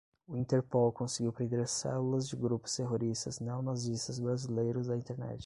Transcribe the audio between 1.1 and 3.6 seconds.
prender células de grupos terroristas